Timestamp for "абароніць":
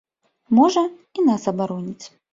1.53-2.05